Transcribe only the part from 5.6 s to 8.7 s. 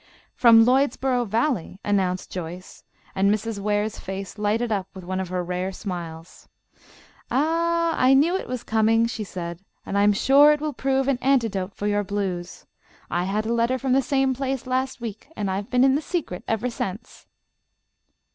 smiles. "Ah, I knew it was